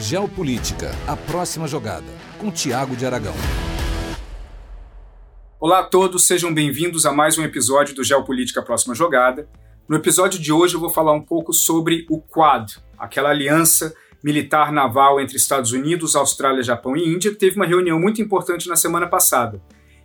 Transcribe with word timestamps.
Geopolítica, 0.00 0.92
a 1.08 1.16
próxima 1.16 1.66
jogada, 1.66 2.06
com 2.38 2.52
Tiago 2.52 2.94
de 2.94 3.04
Aragão. 3.04 3.34
Olá 5.58 5.80
a 5.80 5.82
todos, 5.82 6.24
sejam 6.24 6.54
bem-vindos 6.54 7.04
a 7.04 7.12
mais 7.12 7.36
um 7.36 7.42
episódio 7.42 7.96
do 7.96 8.04
Geopolítica 8.04 8.62
Próxima 8.62 8.94
Jogada. 8.94 9.48
No 9.88 9.96
episódio 9.96 10.40
de 10.40 10.52
hoje 10.52 10.76
eu 10.76 10.80
vou 10.80 10.88
falar 10.88 11.12
um 11.12 11.20
pouco 11.20 11.52
sobre 11.52 12.06
o 12.08 12.20
Quad, 12.20 12.76
aquela 12.96 13.30
aliança 13.30 13.92
militar 14.22 14.70
naval 14.70 15.20
entre 15.20 15.36
Estados 15.36 15.72
Unidos, 15.72 16.14
Austrália, 16.14 16.62
Japão 16.62 16.96
e 16.96 17.04
Índia, 17.04 17.32
que 17.32 17.36
teve 17.36 17.56
uma 17.56 17.66
reunião 17.66 17.98
muito 17.98 18.22
importante 18.22 18.68
na 18.68 18.76
semana 18.76 19.08
passada. 19.08 19.60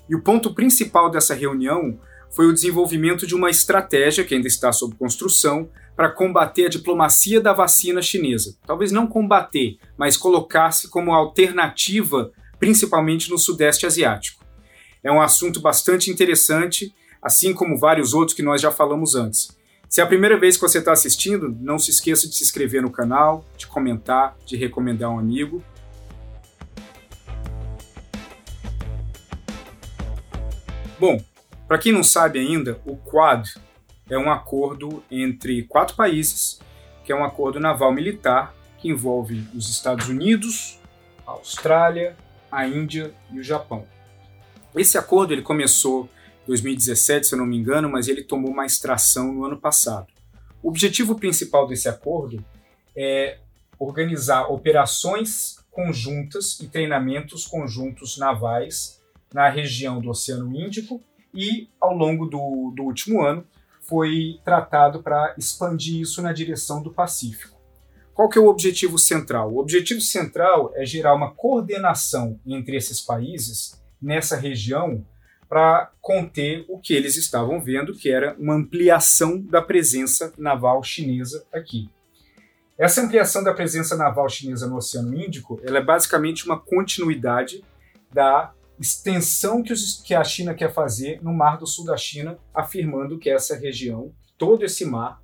E 0.09 0.15
o 0.15 0.23
ponto 0.23 0.55
principal 0.55 1.11
dessa 1.11 1.35
reunião 1.35 1.99
foi 2.31 2.47
o 2.47 2.53
desenvolvimento 2.53 3.27
de 3.27 3.35
uma 3.35 3.51
estratégia 3.51 4.23
que 4.23 4.33
ainda 4.33 4.47
está 4.47 4.71
sob 4.71 4.95
construção 4.95 5.69
para 5.95 6.09
combater 6.09 6.65
a 6.65 6.69
diplomacia 6.69 7.39
da 7.39 7.53
vacina 7.53 8.01
chinesa. 8.01 8.57
Talvez 8.65 8.91
não 8.91 9.07
combater, 9.07 9.77
mas 9.97 10.17
colocar-se 10.17 10.89
como 10.89 11.13
alternativa, 11.13 12.31
principalmente 12.59 13.29
no 13.29 13.37
Sudeste 13.37 13.85
Asiático. 13.85 14.43
É 15.03 15.11
um 15.11 15.21
assunto 15.21 15.59
bastante 15.59 16.09
interessante, 16.09 16.93
assim 17.21 17.53
como 17.53 17.77
vários 17.77 18.13
outros 18.13 18.35
que 18.35 18.43
nós 18.43 18.61
já 18.61 18.71
falamos 18.71 19.15
antes. 19.15 19.55
Se 19.89 20.01
é 20.01 20.03
a 20.03 20.07
primeira 20.07 20.39
vez 20.39 20.55
que 20.55 20.61
você 20.63 20.79
está 20.79 20.91
assistindo, 20.91 21.55
não 21.59 21.77
se 21.77 21.91
esqueça 21.91 22.27
de 22.27 22.35
se 22.35 22.43
inscrever 22.43 22.81
no 22.81 22.89
canal, 22.89 23.45
de 23.55 23.67
comentar, 23.67 24.35
de 24.45 24.55
recomendar 24.57 25.11
um 25.11 25.19
amigo. 25.19 25.63
Bom, 30.99 31.23
para 31.67 31.77
quem 31.77 31.91
não 31.91 32.03
sabe 32.03 32.39
ainda, 32.39 32.81
o 32.85 32.95
Quad 32.95 33.47
é 34.09 34.17
um 34.17 34.31
acordo 34.31 35.03
entre 35.09 35.63
quatro 35.63 35.95
países, 35.95 36.59
que 37.03 37.11
é 37.11 37.15
um 37.15 37.23
acordo 37.23 37.59
naval 37.59 37.91
militar 37.91 38.53
que 38.77 38.89
envolve 38.89 39.47
os 39.55 39.69
Estados 39.69 40.09
Unidos, 40.09 40.79
a 41.25 41.31
Austrália, 41.31 42.17
a 42.51 42.67
Índia 42.67 43.13
e 43.31 43.39
o 43.39 43.43
Japão. 43.43 43.87
Esse 44.75 44.97
acordo 44.97 45.33
ele 45.33 45.41
começou 45.41 46.09
em 46.43 46.47
2017, 46.47 47.27
se 47.27 47.35
eu 47.35 47.39
não 47.39 47.45
me 47.45 47.57
engano, 47.57 47.89
mas 47.89 48.07
ele 48.07 48.23
tomou 48.23 48.53
mais 48.53 48.79
tração 48.79 49.33
no 49.33 49.45
ano 49.45 49.57
passado. 49.57 50.07
O 50.61 50.69
objetivo 50.69 51.15
principal 51.15 51.67
desse 51.67 51.87
acordo 51.87 52.43
é 52.95 53.37
organizar 53.79 54.51
operações 54.51 55.63
conjuntas 55.71 56.59
e 56.59 56.67
treinamentos 56.67 57.45
conjuntos 57.45 58.17
navais 58.17 59.01
na 59.33 59.49
região 59.49 59.99
do 59.99 60.09
Oceano 60.09 60.55
Índico 60.55 61.01
e, 61.33 61.67
ao 61.81 61.95
longo 61.95 62.25
do, 62.25 62.71
do 62.75 62.83
último 62.83 63.23
ano, 63.23 63.45
foi 63.87 64.39
tratado 64.43 65.01
para 65.01 65.33
expandir 65.37 66.01
isso 66.01 66.21
na 66.21 66.33
direção 66.33 66.81
do 66.81 66.91
Pacífico. 66.91 67.57
Qual 68.13 68.29
que 68.29 68.37
é 68.37 68.41
o 68.41 68.47
objetivo 68.47 68.97
central? 68.99 69.51
O 69.51 69.59
objetivo 69.59 69.99
central 69.99 70.71
é 70.75 70.85
gerar 70.85 71.15
uma 71.15 71.33
coordenação 71.33 72.39
entre 72.45 72.75
esses 72.75 73.01
países 73.01 73.81
nessa 74.01 74.35
região 74.35 75.03
para 75.49 75.91
conter 76.01 76.65
o 76.67 76.79
que 76.79 76.93
eles 76.93 77.15
estavam 77.15 77.61
vendo, 77.61 77.93
que 77.93 78.09
era 78.09 78.35
uma 78.39 78.55
ampliação 78.55 79.39
da 79.39 79.61
presença 79.61 80.33
naval 80.37 80.83
chinesa 80.83 81.45
aqui. 81.51 81.89
Essa 82.77 83.01
ampliação 83.01 83.43
da 83.43 83.53
presença 83.53 83.95
naval 83.95 84.27
chinesa 84.29 84.67
no 84.67 84.77
Oceano 84.77 85.15
Índico 85.15 85.59
ela 85.63 85.77
é 85.77 85.83
basicamente 85.83 86.45
uma 86.45 86.59
continuidade 86.59 87.63
da 88.11 88.51
extensão 88.79 89.61
que, 89.61 89.71
os, 89.71 90.01
que 90.01 90.13
a 90.13 90.23
China 90.23 90.53
quer 90.53 90.73
fazer 90.73 91.21
no 91.21 91.33
Mar 91.33 91.57
do 91.57 91.67
Sul 91.67 91.85
da 91.85 91.97
China, 91.97 92.37
afirmando 92.53 93.17
que 93.17 93.29
essa 93.29 93.55
região, 93.55 94.11
todo 94.37 94.65
esse 94.65 94.85
mar, 94.85 95.21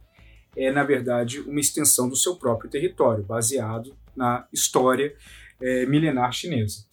é, 0.55 0.71
na 0.71 0.83
verdade, 0.83 1.39
uma 1.41 1.59
extensão 1.59 2.07
do 2.07 2.15
seu 2.15 2.35
próprio 2.35 2.69
território, 2.69 3.23
baseado 3.23 3.95
na 4.15 4.47
história 4.51 5.15
é, 5.61 5.85
milenar 5.85 6.31
chinesa. 6.31 6.85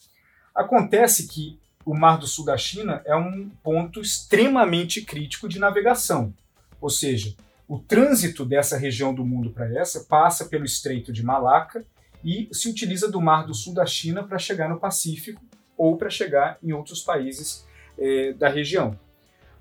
Acontece 0.54 1.28
que 1.28 1.58
o 1.84 1.94
Mar 1.94 2.18
do 2.18 2.26
Sul 2.26 2.44
da 2.44 2.56
China 2.56 3.02
é 3.04 3.14
um 3.14 3.48
ponto 3.62 4.00
extremamente 4.00 5.02
crítico 5.02 5.48
de 5.48 5.58
navegação, 5.58 6.34
ou 6.80 6.90
seja, 6.90 7.34
o 7.68 7.78
trânsito 7.78 8.44
dessa 8.44 8.76
região 8.76 9.12
do 9.14 9.24
mundo 9.24 9.50
para 9.50 9.72
essa 9.78 10.04
passa 10.04 10.46
pelo 10.46 10.64
Estreito 10.64 11.12
de 11.12 11.22
Malaca 11.22 11.84
e 12.24 12.48
se 12.52 12.68
utiliza 12.68 13.10
do 13.10 13.20
Mar 13.20 13.46
do 13.46 13.54
Sul 13.54 13.74
da 13.74 13.86
China 13.86 14.22
para 14.22 14.38
chegar 14.38 14.68
no 14.68 14.78
Pacífico 14.78 15.40
ou 15.76 15.96
para 15.96 16.10
chegar 16.10 16.58
em 16.62 16.72
outros 16.72 17.02
países 17.02 17.66
é, 17.98 18.32
da 18.32 18.48
região. 18.48 18.98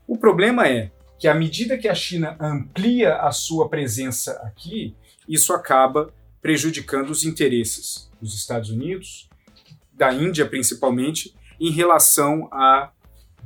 O 0.07 0.17
problema 0.17 0.67
é 0.67 0.91
que 1.17 1.27
à 1.27 1.33
medida 1.33 1.77
que 1.77 1.87
a 1.87 1.95
China 1.95 2.37
amplia 2.39 3.15
a 3.17 3.31
sua 3.31 3.69
presença 3.69 4.33
aqui, 4.43 4.95
isso 5.27 5.53
acaba 5.53 6.13
prejudicando 6.41 7.09
os 7.09 7.23
interesses 7.23 8.09
dos 8.21 8.35
Estados 8.35 8.69
Unidos, 8.69 9.29
da 9.93 10.13
Índia 10.13 10.45
principalmente, 10.45 11.33
em 11.59 11.71
relação 11.71 12.47
à 12.51 12.91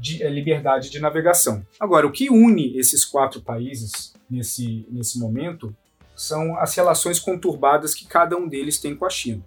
liberdade 0.01 0.90
de 0.90 1.00
navegação. 1.00 1.66
Agora, 1.80 2.07
o 2.07 2.12
que 2.12 2.30
une 2.30 2.78
esses 2.78 3.06
quatro 3.06 3.41
países 3.41 4.13
nesse, 4.30 4.86
nesse 4.90 5.19
momento 5.19 5.75
são 6.16 6.57
as 6.57 6.75
relações 6.75 7.19
conturbadas 7.19 7.94
que 7.94 8.06
cada 8.06 8.36
um 8.36 8.47
deles 8.47 8.80
tem 8.80 8.96
com 8.96 9.06
a 9.06 9.09
China. 9.09 9.44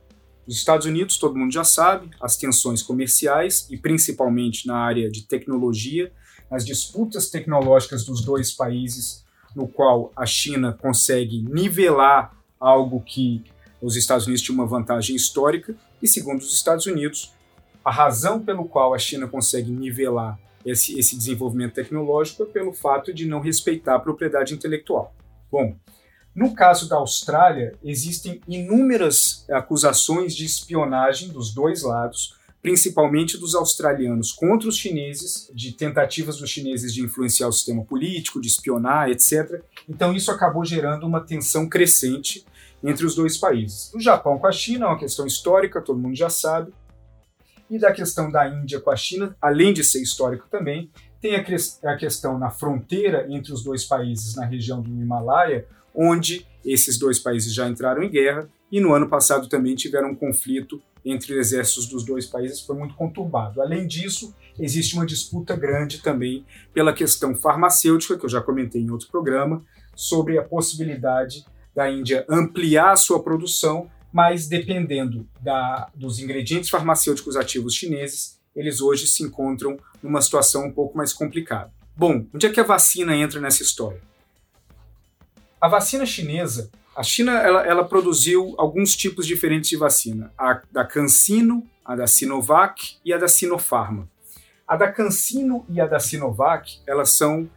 Os 0.47 0.57
Estados 0.57 0.87
Unidos, 0.87 1.17
todo 1.19 1.39
mundo 1.39 1.53
já 1.53 1.65
sabe, 1.65 2.11
as 2.21 2.37
tensões 2.37 2.83
comerciais 2.83 3.67
e 3.71 3.77
principalmente 3.77 4.67
na 4.67 4.77
área 4.77 5.11
de 5.11 5.23
tecnologia, 5.23 6.13
as 6.51 6.65
disputas 6.67 7.31
tecnológicas 7.31 8.05
dos 8.05 8.23
dois 8.23 8.53
países, 8.53 9.25
no 9.55 9.69
qual 9.69 10.13
a 10.17 10.27
China 10.27 10.73
consegue 10.73 11.43
nivelar 11.43 12.37
algo 12.59 13.01
que 13.01 13.45
os 13.81 13.97
Estados 13.97 14.27
Unidos 14.27 14.43
tinham 14.43 14.57
uma 14.57 14.67
vantagem 14.67 15.15
histórica, 15.15 15.75
e 16.03 16.09
segundo 16.09 16.41
os 16.41 16.53
Estados 16.55 16.87
Unidos, 16.87 17.33
a 17.85 17.91
razão 17.91 18.41
pelo 18.41 18.65
qual 18.67 18.95
a 18.95 18.99
China 18.99 19.27
consegue 19.27 19.71
nivelar 19.71 20.39
esse, 20.65 20.99
esse 20.99 21.17
desenvolvimento 21.17 21.75
tecnológico 21.75 22.45
é 22.45 22.47
pelo 22.47 22.73
fato 22.73 23.13
de 23.13 23.27
não 23.27 23.41
respeitar 23.41 23.97
a 23.97 23.99
propriedade 23.99 24.55
intelectual. 24.55 25.15
Bom, 25.51 25.75
no 26.35 26.55
caso 26.55 26.89
da 26.89 26.97
Austrália, 26.97 27.75
existem 27.85 28.41
inúmeras 28.49 29.45
acusações 29.51 30.35
de 30.35 30.47
espionagem 30.47 31.29
dos 31.29 31.53
dois 31.53 31.83
lados, 31.83 32.35
principalmente 32.63 33.37
dos 33.37 33.55
australianos 33.55 34.33
contra 34.33 34.69
os 34.69 34.77
chineses, 34.77 35.51
de 35.53 35.73
tentativas 35.73 36.39
dos 36.39 36.49
chineses 36.49 36.95
de 36.95 37.03
influenciar 37.03 37.49
o 37.49 37.53
sistema 37.53 37.85
político, 37.85 38.41
de 38.41 38.49
espionar, 38.49 39.11
etc. 39.11 39.63
Então 39.89 40.15
isso 40.15 40.31
acabou 40.31 40.65
gerando 40.65 41.07
uma 41.07 41.21
tensão 41.21 41.69
crescente 41.69 42.47
entre 42.83 43.05
os 43.05 43.15
dois 43.15 43.37
países. 43.37 43.93
O 43.93 44.01
Japão 44.01 44.39
com 44.39 44.47
a 44.47 44.53
China 44.53 44.87
é 44.87 44.89
uma 44.89 44.99
questão 44.99 45.27
histórica, 45.27 45.83
todo 45.83 45.99
mundo 45.99 46.17
já 46.17 46.31
sabe. 46.31 46.73
E 47.69 47.79
da 47.79 47.93
questão 47.93 48.31
da 48.31 48.49
Índia 48.49 48.81
com 48.81 48.91
a 48.91 48.97
China, 48.97 49.37
além 49.41 49.73
de 49.73 49.85
ser 49.85 50.01
histórico 50.01 50.47
também, 50.51 50.91
tem 51.23 51.37
a, 51.37 51.97
questão 51.97 52.37
na 52.37 52.51
fronteira 52.51 53.27
entre 53.31 53.53
os 53.53 53.63
dois 53.63 53.85
países 53.85 54.35
na 54.35 54.45
região 54.45 54.83
do 54.83 54.91
Himalaia, 54.91 55.65
onde 55.95 56.45
esses 56.65 56.99
dois 56.99 57.21
países 57.21 57.55
já 57.55 57.69
entraram 57.69 58.03
em 58.03 58.11
guerra 58.11 58.49
e 58.71 58.81
no 58.81 58.93
ano 58.93 59.09
passado 59.09 59.49
também 59.49 59.77
tiveram 59.77 60.11
um 60.11 60.17
conflito 60.17 60.83
entre 61.05 61.33
os 61.33 61.39
exércitos 61.39 61.87
dos 61.87 62.05
dois 62.05 62.27
países 62.27 62.61
foi 62.61 62.77
muito 62.77 62.95
conturbado. 62.95 63.61
Além 63.61 63.87
disso, 63.87 64.35
existe 64.59 64.95
uma 64.95 65.07
disputa 65.07 65.57
grande 65.57 66.03
também 66.03 66.45
pela 66.75 66.93
questão 66.93 67.35
farmacêutica, 67.35 68.19
que 68.19 68.25
eu 68.25 68.31
já 68.31 68.41
comentei 68.41 68.83
em 68.83 68.91
outro 68.91 69.09
programa, 69.09 69.65
sobre 69.95 70.39
a 70.39 70.43
possibilidade 70.43 71.45
da 71.75 71.91
Índia 71.91 72.25
ampliar 72.29 72.93
a 72.93 72.97
sua 72.97 73.23
produção, 73.23 73.91
mas 74.13 74.49
dependendo 74.49 75.27
da, 75.41 75.89
dos 75.95 76.19
ingredientes 76.19 76.71
farmacêuticos 76.71 77.37
ativos 77.37 77.75
chineses, 77.75 78.41
eles 78.55 78.81
hoje 78.81 79.07
se 79.07 79.23
encontram 79.23 79.79
numa 80.03 80.21
situação 80.21 80.67
um 80.67 80.73
pouco 80.73 80.97
mais 80.97 81.13
complicada. 81.13 81.73
Bom, 81.97 82.27
onde 82.35 82.47
é 82.47 82.51
que 82.51 82.61
a 82.61 82.65
vacina 82.65 83.15
entra 83.15 83.41
nessa 83.41 83.63
história? 83.63 84.01
A 85.61 85.69
vacina 85.69 86.05
chinesa, 86.05 86.71
a 86.95 87.03
China 87.03 87.33
ela, 87.33 87.67
ela 87.67 87.85
produziu 87.85 88.55
alguns 88.59 88.95
tipos 88.97 89.27
diferentes 89.27 89.71
de 89.71 89.77
vacina, 89.77 90.33
a 90.37 90.61
da 90.71 90.85
CanSino, 90.85 91.67
a 91.85 91.95
da 91.97 92.07
Sinovac 92.07 92.97
e 93.05 93.13
a 93.13 93.19
da 93.19 93.29
Sinopharma. 93.29 94.09
A 94.67 94.77
da 94.77 94.91
CanSino 94.91 95.65
e 95.69 95.81
a 95.81 95.87
da 95.87 95.99
Sinovac, 95.99 96.81
elas 96.87 97.11
são 97.11 97.49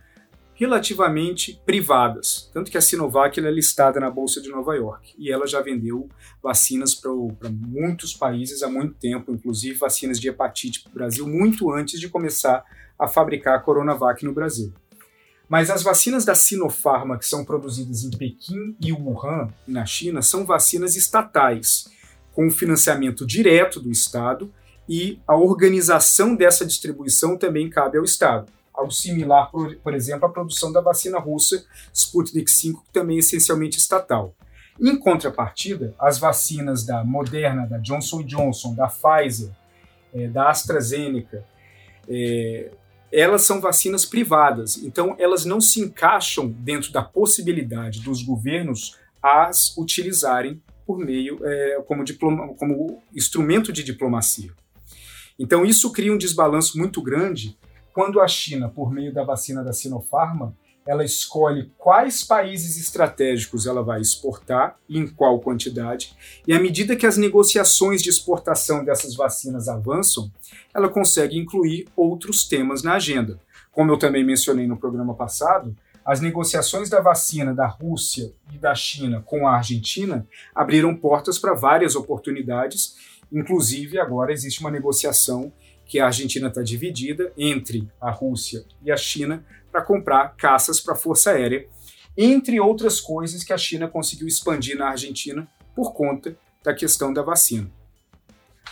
relativamente 0.56 1.62
privadas, 1.66 2.50
tanto 2.54 2.72
que 2.72 2.78
a 2.78 2.82
Sinovac 2.82 3.38
é 3.40 3.52
listada 3.52 4.00
na 4.00 4.10
Bolsa 4.10 4.42
de 4.42 4.50
Nova 4.50 4.74
York 4.74 5.14
e 5.18 5.30
ela 5.30 5.46
já 5.46 5.62
vendeu 5.62 6.10
vacinas 6.42 6.96
para 6.96 7.12
muitos 7.52 8.14
países 8.14 8.64
há 8.64 8.70
muito 8.70 8.96
tempo, 8.96 9.34
inclusive 9.34 9.78
vacinas 9.78 10.18
de 10.18 10.30
hepatite 10.30 10.82
para 10.82 10.92
o 10.92 10.94
Brasil, 10.94 11.28
muito 11.28 11.72
antes 11.72 12.00
de 12.00 12.08
começar 12.08 12.64
a 12.98 13.06
fabricar 13.06 13.58
a 13.58 13.60
Coronavac 13.60 14.24
no 14.24 14.34
Brasil. 14.34 14.74
Mas 15.48 15.70
as 15.70 15.84
vacinas 15.84 16.24
da 16.24 16.34
Sinopharma, 16.34 17.20
que 17.20 17.26
são 17.26 17.44
produzidas 17.44 18.04
em 18.04 18.10
Pequim 18.12 18.76
e 18.82 18.94
Wuhan, 18.94 19.50
na 19.68 19.86
China, 19.86 20.22
são 20.22 20.46
vacinas 20.46 20.96
estatais, 20.96 21.90
com 22.34 22.50
financiamento 22.50 23.26
direto 23.26 23.80
do 23.80 23.92
Estado 23.92 24.52
e 24.88 25.20
a 25.28 25.36
organização 25.36 26.36
dessa 26.36 26.66
distribuição 26.66 27.38
também 27.38 27.70
cabe 27.70 27.98
ao 27.98 28.04
Estado. 28.04 28.52
Algo 28.78 28.92
similar, 28.92 29.50
por, 29.52 29.76
por 29.78 29.94
exemplo, 29.94 30.26
à 30.26 30.30
produção 30.30 30.72
da 30.72 30.82
vacina 30.82 31.20
russa 31.20 31.66
Sputnik 31.94 32.52
V, 32.52 32.74
que 32.74 32.94
também 32.94 33.18
é 33.18 33.20
essencialmente 33.20 33.78
estatal. 33.78 34.36
Em 34.80 34.98
contrapartida, 34.98 35.96
as 35.98 36.18
vacinas 36.18 36.86
da 36.86 37.04
Moderna, 37.04 37.66
da 37.66 37.78
Johnson 37.78 38.24
Johnson, 38.24 38.76
da 38.76 38.88
Pfizer, 38.88 39.52
é, 40.14 40.28
da 40.28 40.50
AstraZeneca, 40.50 41.46
é, 42.08 42.72
elas 43.12 43.44
são 43.44 43.62
vacinas 43.62 44.06
privadas, 44.06 44.78
então 44.78 45.16
elas 45.18 45.46
não 45.46 45.62
se 45.62 45.80
encaixam 45.80 46.50
dentro 46.50 46.92
da 46.92 47.02
possibilidade 47.02 48.02
dos 48.02 48.22
governos 48.22 48.98
as 49.24 49.76
utilizarem 49.78 50.62
por 50.86 51.00
meio 51.00 51.40
é, 51.44 51.82
como, 51.88 52.04
diploma, 52.04 52.54
como 52.56 53.02
instrumento 53.16 53.72
de 53.72 53.84
diplomacia. 53.84 54.52
Então 55.40 55.66
isso 55.66 55.92
cria 55.92 56.14
um 56.14 56.18
desbalanço 56.18 56.78
muito 56.78 57.02
grande 57.02 57.58
quando 57.96 58.20
a 58.20 58.28
China, 58.28 58.68
por 58.68 58.92
meio 58.92 59.14
da 59.14 59.24
vacina 59.24 59.64
da 59.64 59.72
Sinopharma, 59.72 60.54
ela 60.86 61.06
escolhe 61.06 61.72
quais 61.78 62.26
países 62.26 62.76
estratégicos 62.76 63.66
ela 63.66 63.82
vai 63.82 64.02
exportar 64.02 64.78
e 64.90 65.00
em 65.00 65.08
qual 65.08 65.40
quantidade, 65.40 66.14
e 66.46 66.54
à 66.54 66.60
medida 66.60 66.98
que 66.98 67.08
as 67.08 67.16
negociações 67.16 68.04
de 68.04 68.10
exportação 68.10 68.84
dessas 68.84 69.16
vacinas 69.16 69.70
avançam, 69.70 70.30
ela 70.74 70.90
consegue 70.90 71.38
incluir 71.40 71.88
outros 71.96 72.46
temas 72.46 72.84
na 72.84 72.96
agenda. 72.96 73.40
Como 73.72 73.94
eu 73.94 73.98
também 73.98 74.26
mencionei 74.26 74.68
no 74.68 74.76
programa 74.76 75.16
passado, 75.16 75.74
as 76.04 76.20
negociações 76.20 76.90
da 76.90 77.00
vacina 77.00 77.54
da 77.54 77.66
Rússia 77.66 78.34
e 78.54 78.58
da 78.58 78.76
China 78.76 79.24
com 79.26 79.48
a 79.48 79.56
Argentina 79.56 80.28
abriram 80.54 80.94
portas 80.94 81.40
para 81.40 81.54
várias 81.54 81.96
oportunidades, 81.96 82.98
inclusive 83.32 83.98
agora 83.98 84.34
existe 84.34 84.60
uma 84.60 84.70
negociação 84.70 85.54
que 85.86 86.00
a 86.00 86.08
Argentina 86.08 86.48
está 86.48 86.62
dividida 86.62 87.32
entre 87.38 87.88
a 88.02 88.10
Rússia 88.10 88.66
e 88.84 88.92
a 88.92 88.98
China 88.98 89.46
para 89.72 89.82
comprar 89.82 90.36
caças 90.36 90.80
para 90.80 90.94
a 90.94 90.98
Força 90.98 91.32
Aérea, 91.32 91.68
entre 92.18 92.60
outras 92.60 93.00
coisas 93.00 93.44
que 93.44 93.54
a 93.54 93.58
China 93.58 93.88
conseguiu 93.88 94.28
expandir 94.28 94.78
na 94.78 94.90
Argentina 94.90 95.48
por 95.76 95.94
conta 95.94 96.36
da 96.64 96.74
questão 96.74 97.14
da 97.14 97.22
vacina. 97.22 97.70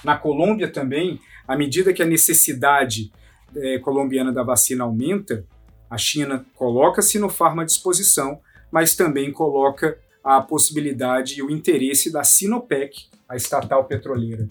Na 0.04 0.18
Colômbia 0.18 0.72
também, 0.72 1.20
à 1.48 1.56
medida 1.56 1.94
que 1.94 2.02
a 2.02 2.06
necessidade 2.06 3.12
é, 3.56 3.78
colombiana 3.80 4.32
da 4.32 4.44
vacina 4.44 4.84
aumenta, 4.84 5.46
a 5.90 5.98
China 5.98 6.46
coloca 6.56 7.02
a 7.02 7.04
Sinopharm 7.04 7.60
à 7.60 7.64
disposição, 7.66 8.42
mas 8.72 8.96
também 8.96 9.32
coloca 9.32 10.00
a 10.24 10.42
possibilidade 10.42 11.38
e 11.38 11.44
o 11.44 11.52
interesse 11.52 12.12
da 12.12 12.24
Sinopec, 12.24 13.08
a 13.28 13.36
estatal 13.36 13.84
petroleira 13.86 14.48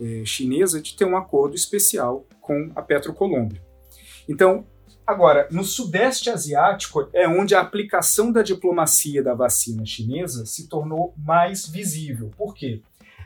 é, 0.00 0.24
chinesa, 0.24 0.80
de 0.80 0.96
ter 0.96 1.04
um 1.04 1.16
acordo 1.16 1.54
especial 1.54 2.26
com 2.40 2.70
a 2.74 2.82
Petrocolômbia. 2.82 3.62
Então, 4.28 4.66
Agora, 5.08 5.48
no 5.50 5.64
Sudeste 5.64 6.28
Asiático 6.28 7.08
é 7.14 7.26
onde 7.26 7.54
a 7.54 7.62
aplicação 7.62 8.30
da 8.30 8.42
diplomacia 8.42 9.22
da 9.22 9.32
vacina 9.32 9.82
chinesa 9.86 10.44
se 10.44 10.68
tornou 10.68 11.14
mais 11.16 11.66
visível. 11.66 12.30
Por 12.36 12.54
quê? 12.54 12.82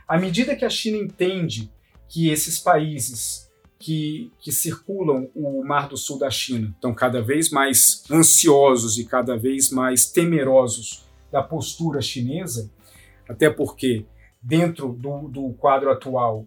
À 0.06 0.16
medida 0.16 0.54
que 0.54 0.64
a 0.64 0.70
China 0.70 0.96
entende 0.96 1.72
que 2.08 2.30
esses 2.30 2.60
países 2.60 3.50
que, 3.80 4.30
que 4.38 4.52
circulam 4.52 5.28
o 5.34 5.64
Mar 5.64 5.88
do 5.88 5.96
Sul 5.96 6.20
da 6.20 6.30
China 6.30 6.72
estão 6.72 6.94
cada 6.94 7.20
vez 7.20 7.50
mais 7.50 8.04
ansiosos 8.08 8.96
e 8.96 9.04
cada 9.04 9.36
vez 9.36 9.72
mais 9.72 10.06
temerosos 10.06 11.04
da 11.32 11.42
postura 11.42 12.00
chinesa, 12.00 12.70
até 13.28 13.50
porque, 13.50 14.06
dentro 14.40 14.92
do, 14.92 15.26
do 15.26 15.52
quadro 15.54 15.90
atual, 15.90 16.46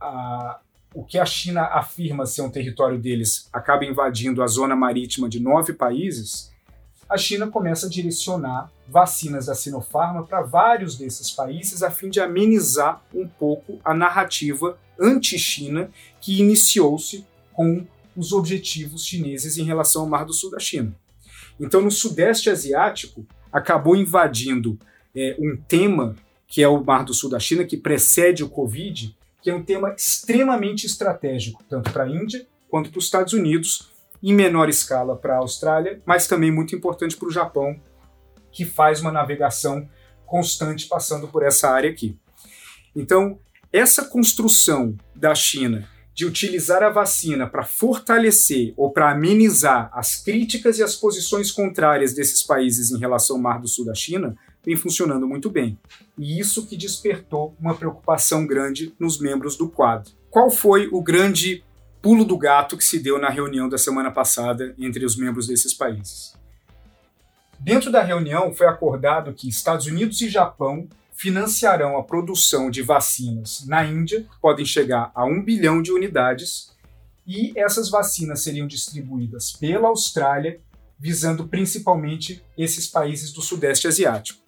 a, 0.00 0.60
o 0.94 1.04
que 1.04 1.18
a 1.18 1.26
China 1.26 1.62
afirma 1.62 2.26
ser 2.26 2.42
um 2.42 2.50
território 2.50 2.98
deles 2.98 3.48
acaba 3.52 3.84
invadindo 3.84 4.42
a 4.42 4.46
zona 4.46 4.74
marítima 4.74 5.28
de 5.28 5.40
nove 5.40 5.72
países, 5.72 6.52
a 7.08 7.16
China 7.16 7.46
começa 7.46 7.86
a 7.86 7.90
direcionar 7.90 8.70
vacinas 8.88 9.46
da 9.46 9.54
Sinopharma 9.54 10.26
para 10.26 10.42
vários 10.42 10.96
desses 10.96 11.30
países 11.30 11.82
a 11.82 11.90
fim 11.90 12.10
de 12.10 12.20
amenizar 12.20 13.02
um 13.14 13.28
pouco 13.28 13.78
a 13.84 13.94
narrativa 13.94 14.78
anti-China 14.98 15.90
que 16.20 16.40
iniciou-se 16.40 17.24
com 17.52 17.86
os 18.16 18.32
objetivos 18.32 19.04
chineses 19.04 19.56
em 19.58 19.64
relação 19.64 20.02
ao 20.02 20.08
Mar 20.08 20.24
do 20.24 20.32
Sul 20.32 20.50
da 20.50 20.58
China. 20.58 20.94
Então, 21.60 21.80
no 21.80 21.90
Sudeste 21.90 22.50
Asiático, 22.50 23.26
acabou 23.52 23.94
invadindo 23.94 24.78
é, 25.14 25.36
um 25.38 25.56
tema 25.56 26.16
que 26.46 26.62
é 26.62 26.68
o 26.68 26.82
Mar 26.82 27.04
do 27.04 27.14
Sul 27.14 27.30
da 27.30 27.40
China, 27.40 27.64
que 27.64 27.76
precede 27.76 28.44
o 28.44 28.48
Covid, 28.48 29.15
que 29.46 29.50
é 29.50 29.54
um 29.54 29.62
tema 29.62 29.94
extremamente 29.96 30.86
estratégico, 30.86 31.62
tanto 31.70 31.92
para 31.92 32.02
a 32.02 32.08
Índia 32.08 32.44
quanto 32.68 32.90
para 32.90 32.98
os 32.98 33.04
Estados 33.04 33.32
Unidos, 33.32 33.92
em 34.20 34.34
menor 34.34 34.68
escala 34.68 35.14
para 35.14 35.36
a 35.36 35.38
Austrália, 35.38 36.02
mas 36.04 36.26
também 36.26 36.50
muito 36.50 36.74
importante 36.74 37.16
para 37.16 37.28
o 37.28 37.30
Japão, 37.30 37.80
que 38.50 38.64
faz 38.64 39.00
uma 39.00 39.12
navegação 39.12 39.88
constante 40.26 40.88
passando 40.88 41.28
por 41.28 41.44
essa 41.44 41.70
área 41.70 41.88
aqui. 41.88 42.18
Então, 42.92 43.38
essa 43.72 44.06
construção 44.06 44.96
da 45.14 45.32
China 45.32 45.88
de 46.12 46.26
utilizar 46.26 46.82
a 46.82 46.90
vacina 46.90 47.46
para 47.46 47.62
fortalecer 47.62 48.74
ou 48.76 48.90
para 48.90 49.12
amenizar 49.12 49.92
as 49.92 50.16
críticas 50.16 50.80
e 50.80 50.82
as 50.82 50.96
posições 50.96 51.52
contrárias 51.52 52.12
desses 52.12 52.42
países 52.42 52.90
em 52.90 52.98
relação 52.98 53.36
ao 53.36 53.42
Mar 53.42 53.60
do 53.60 53.68
Sul 53.68 53.84
da 53.84 53.94
China 53.94 54.36
vem 54.66 54.76
funcionando 54.76 55.28
muito 55.28 55.48
bem. 55.48 55.78
E 56.18 56.40
isso 56.40 56.66
que 56.66 56.76
despertou 56.76 57.54
uma 57.60 57.76
preocupação 57.76 58.44
grande 58.44 58.92
nos 58.98 59.20
membros 59.20 59.56
do 59.56 59.68
quadro. 59.68 60.12
Qual 60.28 60.50
foi 60.50 60.88
o 60.90 61.00
grande 61.00 61.62
pulo 62.02 62.24
do 62.24 62.36
gato 62.36 62.76
que 62.76 62.84
se 62.84 62.98
deu 62.98 63.18
na 63.18 63.30
reunião 63.30 63.68
da 63.68 63.78
semana 63.78 64.10
passada 64.10 64.74
entre 64.76 65.04
os 65.04 65.16
membros 65.16 65.46
desses 65.46 65.72
países? 65.72 66.34
Dentro 67.58 67.90
da 67.90 68.02
reunião 68.02 68.52
foi 68.52 68.66
acordado 68.66 69.32
que 69.32 69.48
Estados 69.48 69.86
Unidos 69.86 70.20
e 70.20 70.28
Japão 70.28 70.88
financiarão 71.12 71.96
a 71.96 72.02
produção 72.02 72.70
de 72.70 72.82
vacinas 72.82 73.64
na 73.66 73.84
Índia, 73.84 74.26
podem 74.42 74.66
chegar 74.66 75.10
a 75.14 75.24
um 75.24 75.42
bilhão 75.42 75.80
de 75.80 75.90
unidades, 75.90 76.76
e 77.26 77.52
essas 77.56 77.88
vacinas 77.88 78.42
seriam 78.42 78.66
distribuídas 78.66 79.52
pela 79.52 79.88
Austrália, 79.88 80.60
visando 80.98 81.48
principalmente 81.48 82.44
esses 82.56 82.86
países 82.86 83.32
do 83.32 83.40
Sudeste 83.40 83.88
Asiático. 83.88 84.45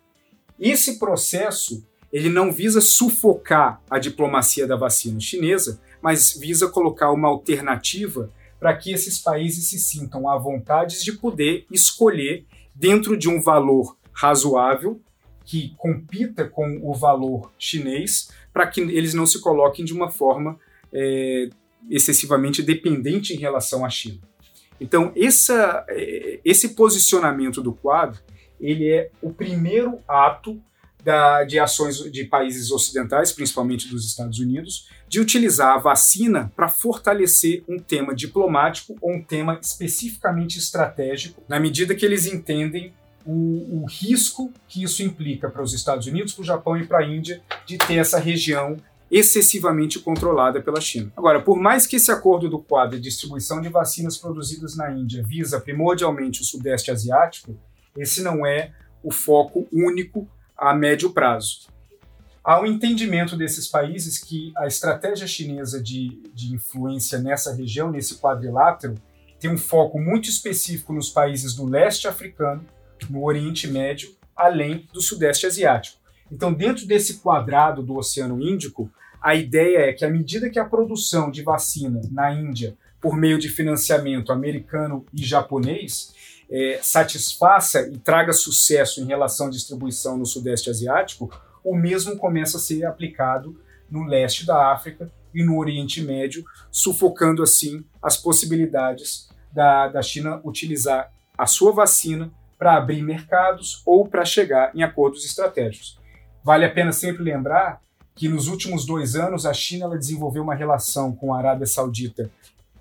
Esse 0.59 0.99
processo 0.99 1.85
ele 2.13 2.29
não 2.29 2.51
visa 2.51 2.81
sufocar 2.81 3.83
a 3.89 3.99
diplomacia 3.99 4.67
da 4.67 4.77
vacina 4.77 5.21
chinesa, 5.21 5.81
mas 6.03 6.33
visa 6.33 6.69
colocar 6.69 7.13
uma 7.13 7.29
alternativa 7.29 8.31
para 8.59 8.77
que 8.77 8.93
esses 8.93 9.19
países 9.19 9.69
se 9.69 9.79
sintam 9.79 10.29
à 10.29 10.37
vontade 10.37 11.03
de 11.05 11.13
poder 11.13 11.67
escolher 11.71 12.45
dentro 12.75 13.17
de 13.17 13.29
um 13.29 13.41
valor 13.41 13.97
razoável 14.13 15.01
que 15.45 15.75
compita 15.79 16.47
com 16.47 16.81
o 16.83 16.93
valor 16.93 17.53
chinês, 17.59 18.31
para 18.53 18.67
que 18.67 18.81
eles 18.81 19.15
não 19.15 19.25
se 19.25 19.41
coloquem 19.41 19.85
de 19.85 19.95
uma 19.95 20.11
forma 20.11 20.59
é, 20.93 21.49
excessivamente 21.89 22.63
dependente 22.63 23.33
em 23.33 23.39
relação 23.39 23.85
à 23.85 23.89
China. 23.89 24.21
Então, 24.81 25.13
essa, 25.17 25.85
é, 25.89 26.41
esse 26.45 26.71
posicionamento 26.71 27.63
do 27.63 27.73
quadro 27.73 28.21
ele 28.61 28.89
é 28.89 29.11
o 29.23 29.33
primeiro 29.33 29.99
ato 30.07 30.61
da, 31.03 31.45
de 31.45 31.59
ações 31.59 31.97
de 32.11 32.25
países 32.25 32.71
ocidentais, 32.71 33.33
principalmente 33.33 33.89
dos 33.89 34.05
Estados 34.05 34.39
Unidos, 34.39 34.89
de 35.09 35.21
utilizar 35.21 35.75
a 35.75 35.79
vacina 35.79 36.53
para 36.55 36.69
fortalecer 36.69 37.63
um 37.69 37.79
tema 37.79 38.15
diplomático 38.15 38.97
ou 39.01 39.15
um 39.15 39.23
tema 39.23 39.59
especificamente 39.63 40.59
estratégico, 40.59 41.43
na 41.49 41.59
medida 41.59 41.95
que 41.95 42.05
eles 42.05 42.27
entendem 42.27 42.93
o, 43.25 43.83
o 43.83 43.87
risco 43.87 44.53
que 44.67 44.83
isso 44.83 45.03
implica 45.03 45.49
para 45.51 45.63
os 45.63 45.73
Estados 45.73 46.07
Unidos, 46.07 46.33
para 46.33 46.43
o 46.43 46.47
Japão 46.47 46.77
e 46.77 46.87
para 46.87 46.99
a 46.99 47.07
Índia 47.07 47.43
de 47.67 47.79
ter 47.79 47.97
essa 47.97 48.19
região 48.19 48.77
excessivamente 49.11 49.99
controlada 49.99 50.61
pela 50.61 50.81
China. 50.81 51.11
Agora, 51.17 51.41
por 51.41 51.59
mais 51.59 51.87
que 51.87 51.97
esse 51.97 52.11
acordo 52.11 52.49
do 52.49 52.59
quadro 52.59 52.97
de 52.97 53.03
distribuição 53.03 53.61
de 53.61 53.69
vacinas 53.69 54.19
produzidas 54.19 54.77
na 54.77 54.93
Índia 54.93 55.23
visa 55.23 55.61
primordialmente 55.61 56.43
o 56.43 56.45
Sudeste 56.45 56.91
Asiático, 56.91 57.57
esse 57.99 58.23
não 58.23 58.47
é 58.47 58.73
o 59.03 59.13
foco 59.13 59.67
único 59.73 60.29
a 60.57 60.75
médio 60.75 61.11
prazo. 61.11 61.69
Há 62.43 62.61
um 62.61 62.67
entendimento 62.67 63.37
desses 63.37 63.69
países 63.69 64.19
que 64.19 64.53
a 64.57 64.67
estratégia 64.67 65.27
chinesa 65.27 65.83
de, 65.83 66.23
de 66.33 66.55
influência 66.55 67.19
nessa 67.19 67.55
região, 67.55 67.91
nesse 67.91 68.17
quadrilátero, 68.19 68.95
tem 69.39 69.51
um 69.51 69.59
foco 69.59 70.01
muito 70.01 70.29
específico 70.29 70.93
nos 70.93 71.11
países 71.11 71.55
do 71.55 71.67
leste 71.67 72.09
africano, 72.09 72.65
no 73.09 73.25
Oriente 73.25 73.69
Médio, 73.69 74.17
além 74.35 74.89
do 74.93 75.01
Sudeste 75.01 75.47
Asiático. 75.47 75.99
Então, 76.31 76.53
dentro 76.53 76.87
desse 76.87 77.19
quadrado 77.19 77.83
do 77.83 77.97
Oceano 77.97 78.41
Índico, 78.41 78.91
a 79.21 79.35
ideia 79.35 79.91
é 79.91 79.93
que, 79.93 80.05
à 80.05 80.11
medida 80.11 80.51
que 80.51 80.59
a 80.59 80.65
produção 80.65 81.31
de 81.31 81.43
vacina 81.43 82.01
na 82.11 82.33
Índia, 82.33 82.77
por 83.01 83.17
meio 83.17 83.39
de 83.39 83.49
financiamento 83.49 84.33
americano 84.33 85.05
e 85.13 85.25
japonês, 85.25 86.15
é, 86.51 86.81
satisfaça 86.83 87.89
e 87.89 87.99
traga 87.99 88.33
sucesso 88.33 89.01
em 89.01 89.07
relação 89.07 89.49
à 89.49 89.51
distribuição 89.51 90.17
no 90.17 90.27
Sudeste 90.27 90.71
Asiático, 90.71 91.31
o 91.65 91.77
mesmo 91.77 92.17
começa 92.17 92.57
a 92.57 92.61
ser 92.61 92.85
aplicado 92.85 93.61
no 93.91 94.05
leste 94.05 94.47
da 94.47 94.73
África 94.73 95.11
e 95.35 95.45
no 95.45 95.59
Oriente 95.59 96.03
Médio, 96.03 96.45
sufocando 96.71 97.43
assim 97.43 97.85
as 98.03 98.17
possibilidades 98.17 99.29
da, 99.53 99.89
da 99.89 100.03
China 100.03 100.41
utilizar 100.45 101.13
a 101.37 101.47
sua 101.47 101.73
vacina 101.73 102.31
para 102.59 102.77
abrir 102.77 103.03
mercados 103.03 103.83
ou 103.87 104.07
para 104.09 104.25
chegar 104.25 104.75
em 104.75 104.83
acordos 104.83 105.25
estratégicos. 105.25 105.99
Vale 106.43 106.65
a 106.65 106.71
pena 106.71 106.93
sempre 106.93 107.23
lembrar 107.23 107.81
que 108.15 108.29
nos 108.29 108.49
últimos 108.49 108.85
dois 108.85 109.15
anos 109.15 109.47
a 109.47 109.53
China 109.53 109.89
desenvolveu 109.97 110.43
uma 110.43 110.55
relação 110.55 111.13
com 111.15 111.33
a 111.33 111.39
Arábia 111.39 111.67
Saudita 111.67 112.31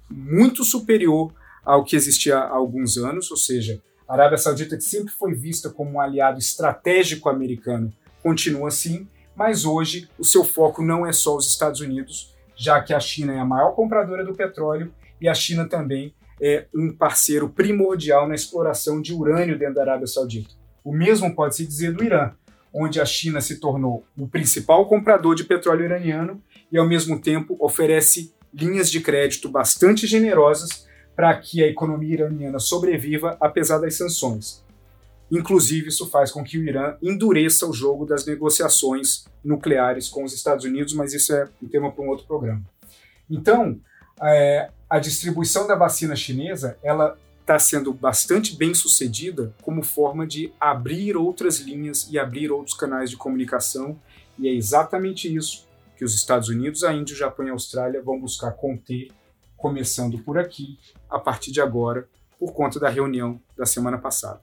muito 0.10 0.64
superior 0.64 1.32
ao 1.68 1.84
que 1.84 1.98
existia 1.98 2.38
há 2.38 2.50
alguns 2.50 2.98
anos, 2.98 3.30
ou 3.30 3.36
seja, 3.36 3.82
a 4.08 4.14
Arábia 4.14 4.38
Saudita, 4.38 4.78
que 4.78 4.84
sempre 4.86 5.12
foi 5.12 5.34
vista 5.34 5.70
como 5.70 5.92
um 5.92 6.00
aliado 6.00 6.40
estratégico 6.40 7.28
americano, 7.28 7.92
continua 8.24 8.70
assim, 8.70 9.06
mas 9.36 9.66
hoje 9.66 10.10
o 10.18 10.24
seu 10.24 10.46
foco 10.46 10.82
não 10.82 11.06
é 11.06 11.12
só 11.12 11.36
os 11.36 11.46
Estados 11.46 11.82
Unidos, 11.82 12.34
já 12.56 12.82
que 12.82 12.94
a 12.94 13.00
China 13.02 13.34
é 13.34 13.40
a 13.40 13.46
maior 13.46 13.72
compradora 13.76 14.24
do 14.24 14.34
petróleo 14.34 14.94
e 15.20 15.28
a 15.28 15.34
China 15.34 15.68
também 15.68 16.14
é 16.42 16.68
um 16.74 16.90
parceiro 16.94 17.50
primordial 17.50 18.30
na 18.30 18.36
exploração 18.36 19.02
de 19.02 19.14
urânio 19.14 19.60
dentro 19.60 19.76
da 19.76 19.82
Arábia 19.82 20.08
Saudita. 20.08 20.52
O 20.86 20.94
mesmo 20.94 21.36
pode 21.36 21.58
se 21.58 21.68
dizer 21.68 21.92
do 21.92 22.02
Irã, 22.02 22.32
onde 22.74 23.02
a 23.02 23.06
China 23.06 23.42
se 23.42 23.60
tornou 23.60 24.06
o 24.18 24.26
principal 24.26 24.88
comprador 24.88 25.36
de 25.36 25.44
petróleo 25.44 25.84
iraniano 25.84 26.42
e, 26.72 26.78
ao 26.78 26.88
mesmo 26.88 27.20
tempo, 27.20 27.58
oferece 27.60 28.34
linhas 28.54 28.90
de 28.90 29.02
crédito 29.02 29.50
bastante 29.50 30.08
generosas 30.08 30.88
para 31.18 31.36
que 31.36 31.64
a 31.64 31.68
economia 31.68 32.14
iraniana 32.14 32.60
sobreviva 32.60 33.36
apesar 33.42 33.80
das 33.80 33.98
sanções. 33.98 34.64
Inclusive, 35.32 35.90
isso 35.90 36.08
faz 36.08 36.32
com 36.32 36.44
que 36.44 36.60
o 36.60 36.64
Irã 36.64 36.96
endureça 37.02 37.66
o 37.66 37.74
jogo 37.74 38.06
das 38.06 38.24
negociações 38.24 39.26
nucleares 39.44 40.08
com 40.08 40.24
os 40.24 40.32
Estados 40.32 40.64
Unidos, 40.64 40.94
mas 40.94 41.16
isso 41.16 41.34
é 41.34 41.50
um 41.62 41.68
tema 41.68 41.92
para 41.92 42.04
um 42.04 42.10
outro 42.10 42.28
programa. 42.28 42.62
Então, 43.28 43.82
é, 44.22 44.70
a 44.88 45.00
distribuição 45.00 45.66
da 45.66 45.76
vacina 45.76 46.16
chinesa 46.16 46.78
ela 46.84 47.18
está 47.42 47.58
sendo 47.58 47.92
bastante 47.92 48.56
bem 48.56 48.76
sucedida 48.76 49.54
como 49.64 49.82
forma 49.82 50.28
de 50.28 50.54
abrir 50.60 51.18
outras 51.18 51.60
linhas 51.60 52.08
e 52.12 52.20
abrir 52.20 52.52
outros 52.52 52.76
canais 52.76 53.10
de 53.10 53.18
comunicação, 53.18 54.00
e 54.38 54.48
é 54.48 54.54
exatamente 54.54 55.34
isso 55.34 55.68
que 55.98 56.06
os 56.06 56.14
Estados 56.14 56.48
Unidos, 56.48 56.84
a 56.84 56.94
Índia, 56.94 57.16
o 57.16 57.18
Japão 57.18 57.48
e 57.48 57.50
a 57.50 57.54
Austrália 57.54 58.04
vão 58.04 58.20
buscar 58.20 58.52
conter, 58.52 59.08
começando 59.58 60.20
por 60.20 60.38
aqui, 60.38 60.78
a 61.10 61.20
partir 61.20 61.52
de 61.52 61.60
agora, 61.60 62.08
por 62.40 62.54
conta 62.54 62.80
da 62.80 62.90
reunião 62.90 63.42
da 63.58 63.66
semana 63.66 63.98
passada. 63.98 64.40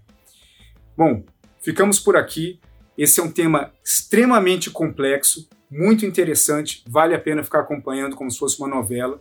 Bom, 0.96 1.24
ficamos 1.60 1.98
por 1.98 2.16
aqui. 2.16 2.60
Esse 2.98 3.20
é 3.20 3.22
um 3.22 3.30
tema 3.30 3.72
extremamente 3.84 4.70
complexo, 4.70 5.48
muito 5.70 6.06
interessante, 6.06 6.84
vale 6.86 7.14
a 7.14 7.18
pena 7.18 7.42
ficar 7.42 7.60
acompanhando 7.60 8.14
como 8.14 8.30
se 8.30 8.38
fosse 8.38 8.58
uma 8.58 8.68
novela. 8.68 9.20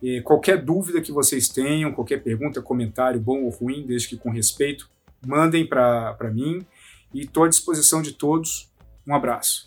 E 0.00 0.20
qualquer 0.22 0.62
dúvida 0.62 1.00
que 1.00 1.10
vocês 1.10 1.48
tenham, 1.48 1.92
qualquer 1.92 2.22
pergunta, 2.22 2.62
comentário, 2.62 3.20
bom 3.20 3.42
ou 3.42 3.50
ruim, 3.50 3.84
desde 3.84 4.08
que 4.08 4.16
com 4.16 4.30
respeito, 4.30 4.88
mandem 5.26 5.66
para 5.66 6.30
mim 6.32 6.64
e 7.12 7.22
estou 7.22 7.44
à 7.44 7.48
disposição 7.48 8.00
de 8.00 8.12
todos. 8.12 8.70
Um 9.06 9.14
abraço. 9.14 9.66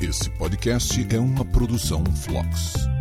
Esse 0.00 0.30
podcast 0.38 1.06
é 1.14 1.18
uma 1.18 1.44
produção 1.44 2.02
Flux. 2.06 2.97